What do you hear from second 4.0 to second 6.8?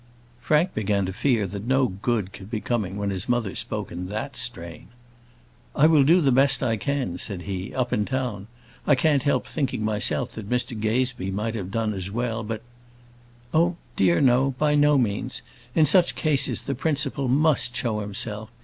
that strain. "I will do the best I